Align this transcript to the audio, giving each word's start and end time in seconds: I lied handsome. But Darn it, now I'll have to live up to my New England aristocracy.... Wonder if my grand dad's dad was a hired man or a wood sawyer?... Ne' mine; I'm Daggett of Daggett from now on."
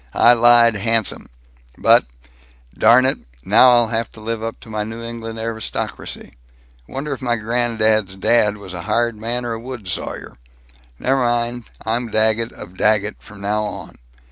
I 0.15 0.33
lied 0.33 0.73
handsome. 0.77 1.29
But 1.77 2.07
Darn 2.75 3.05
it, 3.05 3.19
now 3.45 3.69
I'll 3.69 3.89
have 3.89 4.11
to 4.13 4.19
live 4.19 4.41
up 4.41 4.59
to 4.61 4.69
my 4.71 4.83
New 4.83 5.03
England 5.03 5.37
aristocracy.... 5.37 6.33
Wonder 6.87 7.13
if 7.13 7.21
my 7.21 7.35
grand 7.35 7.77
dad's 7.77 8.15
dad 8.15 8.57
was 8.57 8.73
a 8.73 8.81
hired 8.81 9.15
man 9.15 9.45
or 9.45 9.53
a 9.53 9.59
wood 9.59 9.87
sawyer?... 9.87 10.39
Ne' 10.97 11.11
mine; 11.13 11.65
I'm 11.85 12.09
Daggett 12.09 12.51
of 12.51 12.75
Daggett 12.77 13.17
from 13.19 13.41
now 13.41 13.61
on." 13.65 13.97